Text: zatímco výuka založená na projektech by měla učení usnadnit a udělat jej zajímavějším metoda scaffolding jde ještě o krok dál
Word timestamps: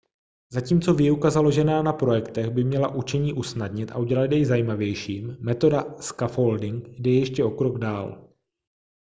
zatímco 0.53 0.93
výuka 0.93 1.29
založená 1.29 1.81
na 1.83 1.93
projektech 1.93 2.49
by 2.49 2.63
měla 2.63 2.87
učení 2.95 3.33
usnadnit 3.33 3.91
a 3.91 3.97
udělat 3.97 4.31
jej 4.31 4.45
zajímavějším 4.45 5.37
metoda 5.39 5.95
scaffolding 5.99 6.87
jde 6.87 7.09
ještě 7.11 7.43
o 7.43 7.51
krok 7.51 7.79
dál 7.79 8.29